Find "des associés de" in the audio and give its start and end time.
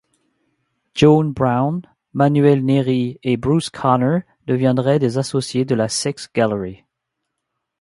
4.97-5.75